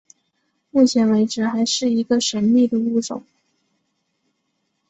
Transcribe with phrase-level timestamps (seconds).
[0.71, 3.23] 目前为止还是一个神秘的物种。